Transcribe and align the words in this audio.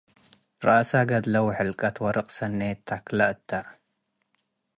ረአሰ 0.65 0.91
ገድለ 1.11 1.33
ወሕልቀት 1.47 1.95
ወርቅ 2.03 2.27
ሰኔት 2.37 2.79
ተክለ 2.87 3.19
እተ። 3.33 3.49